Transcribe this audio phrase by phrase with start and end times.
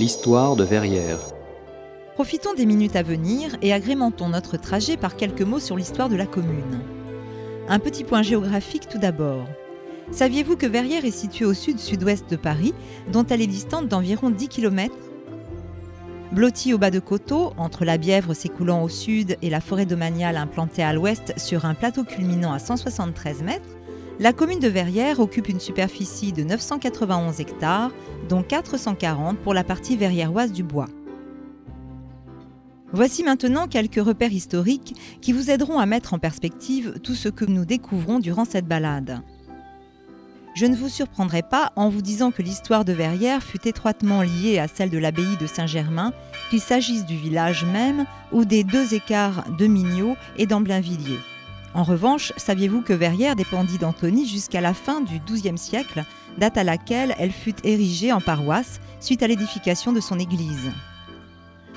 [0.00, 1.20] L'histoire de Verrières.
[2.14, 6.16] Profitons des minutes à venir et agrémentons notre trajet par quelques mots sur l'histoire de
[6.16, 6.80] la commune.
[7.68, 9.44] Un petit point géographique tout d'abord.
[10.10, 12.72] Saviez-vous que Verrières est située au sud-sud-ouest de Paris,
[13.12, 14.96] dont elle est distante d'environ 10 km
[16.32, 20.38] Blottie au bas de coteau, entre la Bièvre s'écoulant au sud et la forêt domaniale
[20.38, 23.76] implantée à l'ouest sur un plateau culminant à 173 mètres,
[24.20, 27.90] la commune de Verrières occupe une superficie de 991 hectares,
[28.28, 30.88] dont 440 pour la partie verriéroise du bois.
[32.92, 37.46] Voici maintenant quelques repères historiques qui vous aideront à mettre en perspective tout ce que
[37.46, 39.22] nous découvrons durant cette balade.
[40.54, 44.58] Je ne vous surprendrai pas en vous disant que l'histoire de Verrières fut étroitement liée
[44.58, 46.12] à celle de l'abbaye de Saint-Germain,
[46.50, 51.20] qu'il s'agisse du village même ou des deux écarts de Mignot et d'Amblainvilliers.
[51.74, 56.04] En revanche, saviez-vous que Verrières dépendit d'Antony jusqu'à la fin du XIIe siècle,
[56.38, 60.70] date à laquelle elle fut érigée en paroisse suite à l'édification de son église?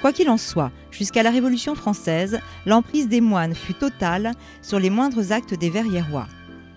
[0.00, 4.90] Quoi qu'il en soit, jusqu'à la Révolution française, l'emprise des moines fut totale sur les
[4.90, 6.26] moindres actes des Verriérois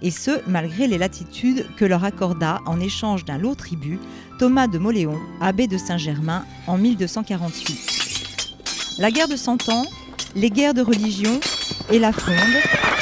[0.03, 3.99] et ce, malgré les latitudes que leur accorda, en échange d'un lot tribut,
[4.37, 8.97] Thomas de Moléon, abbé de Saint-Germain, en 1248.
[8.99, 9.85] La guerre de Cent Ans,
[10.35, 11.39] les guerres de religion
[11.89, 12.35] et la Fronde,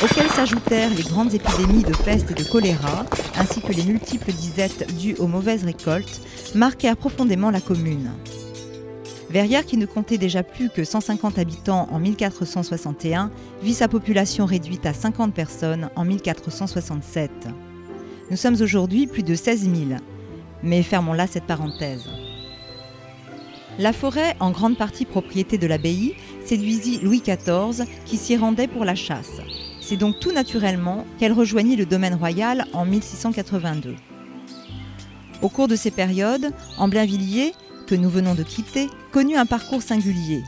[0.04, 3.06] auxquelles s'ajoutèrent les grandes épidémies de peste et de choléra,
[3.38, 6.22] ainsi que les multiples disettes dues aux mauvaises récoltes,
[6.56, 8.12] marquèrent profondément la commune.
[9.30, 13.32] Verrières, qui ne comptait déjà plus que 150 habitants en 1461,
[13.64, 17.32] vit sa population réduite à 50 personnes en 1467.
[18.30, 19.76] Nous sommes aujourd'hui plus de 16 000.
[20.64, 22.10] Mais fermons là cette parenthèse.
[23.80, 26.16] La forêt, en grande partie propriété de l'abbaye,
[26.46, 29.42] séduisit Louis XIV qui s'y rendait pour la chasse.
[29.82, 33.96] C'est donc tout naturellement qu'elle rejoignit le domaine royal en 1682.
[35.42, 37.54] Au cours de ces périodes, en Blainvilliers,
[37.88, 40.44] que nous venons de quitter, connut un parcours singulier.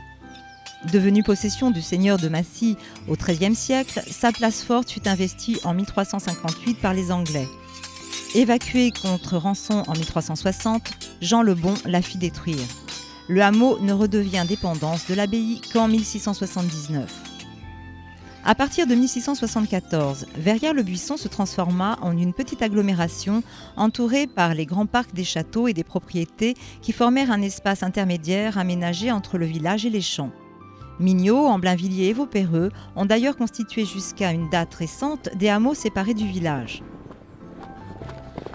[0.91, 5.73] Devenue possession du seigneur de Massy au XIIIe siècle, sa place forte fut investie en
[5.73, 7.47] 1358 par les Anglais.
[8.35, 10.91] Évacué contre rançon en 1360,
[11.21, 12.57] Jean le Bon la fit détruire.
[13.27, 17.32] Le hameau ne redevient dépendance de l'abbaye qu'en 1679.
[18.45, 23.41] À partir de 1674, Verrières-le-Buisson se transforma en une petite agglomération
[23.77, 28.57] entourée par les grands parcs des châteaux et des propriétés qui formèrent un espace intermédiaire
[28.57, 30.31] aménagé entre le village et les champs.
[30.99, 36.27] Mignot, Amblainvilliers et Vaupéreux ont d'ailleurs constitué jusqu'à une date récente des hameaux séparés du
[36.27, 36.83] village.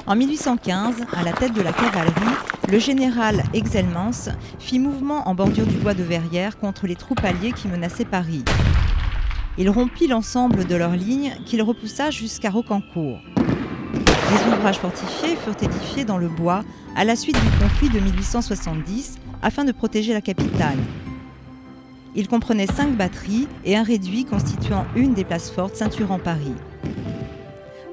[0.06, 2.36] En 1815, à la tête de la cavalerie,
[2.70, 7.52] le général Exelmans fit mouvement en bordure du bois de Verrières contre les troupes alliées
[7.52, 8.44] qui menaçaient Paris.
[9.60, 13.18] Il rompit l'ensemble de leurs lignes qu'il repoussa jusqu'à Rocancourt.
[13.92, 16.62] Des ouvrages fortifiés furent édifiés dans le bois
[16.94, 20.78] à la suite du conflit de 1870 afin de protéger la capitale.
[22.14, 26.54] Il comprenait cinq batteries et un réduit constituant une des places fortes ceinturant Paris.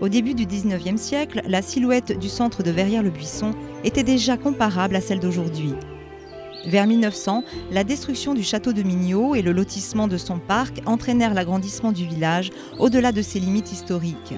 [0.01, 5.01] Au début du 19e siècle, la silhouette du centre de Verrières-le-Buisson était déjà comparable à
[5.01, 5.73] celle d'aujourd'hui.
[6.67, 11.35] Vers 1900, la destruction du château de Mignot et le lotissement de son parc entraînèrent
[11.35, 14.33] l'agrandissement du village au-delà de ses limites historiques.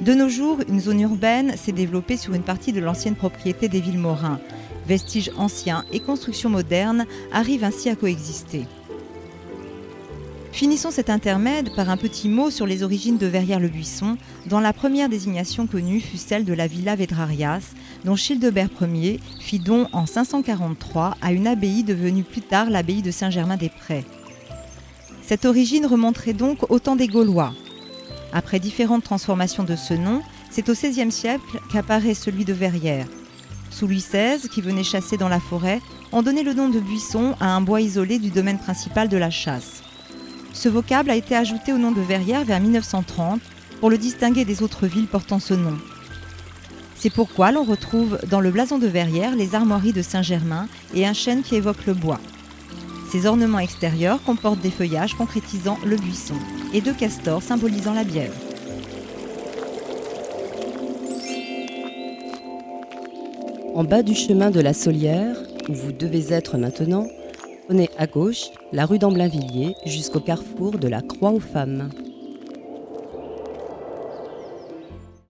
[0.00, 3.80] De nos jours, une zone urbaine s'est développée sur une partie de l'ancienne propriété des
[3.80, 4.40] Villemorins.
[4.86, 8.66] Vestiges anciens et constructions modernes arrivent ainsi à coexister.
[10.52, 15.08] Finissons cet intermède par un petit mot sur les origines de Verrières-le-Buisson, dont la première
[15.08, 17.72] désignation connue fut celle de la Villa Vedrarias,
[18.04, 23.10] dont Childebert Ier fit don en 543 à une abbaye devenue plus tard l'abbaye de
[23.10, 24.04] Saint-Germain-des-Prés.
[25.22, 27.54] Cette origine remonterait donc au temps des Gaulois.
[28.34, 30.20] Après différentes transformations de ce nom,
[30.50, 33.08] c'est au XVIe siècle qu'apparaît celui de Verrières.
[33.70, 35.80] Sous Louis XVI, qui venait chasser dans la forêt,
[36.12, 39.30] on donnait le nom de buisson à un bois isolé du domaine principal de la
[39.30, 39.82] chasse.
[40.52, 43.40] Ce vocable a été ajouté au nom de Verrières vers 1930
[43.80, 45.76] pour le distinguer des autres villes portant ce nom.
[46.96, 51.14] C'est pourquoi l'on retrouve dans le blason de Verrières les armoiries de Saint-Germain et un
[51.14, 52.20] chêne qui évoque le bois.
[53.10, 56.36] Ces ornements extérieurs comportent des feuillages concrétisant le buisson
[56.72, 58.34] et deux castors symbolisant la bièvre.
[63.74, 65.36] En bas du chemin de la Solière,
[65.68, 67.06] où vous devez être maintenant,
[67.66, 71.90] Prenez à gauche la rue d'Amblainvilliers jusqu'au carrefour de la Croix aux Femmes.